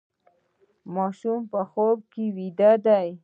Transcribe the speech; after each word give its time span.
ماشوم 0.95 1.39
په 1.51 1.61
خوب 1.71 1.97
ویده 2.35 2.71
دی. 2.85 3.07